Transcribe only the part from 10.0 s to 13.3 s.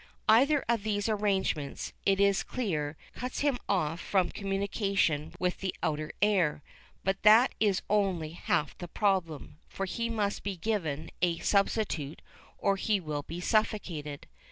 must be given a substitute or he will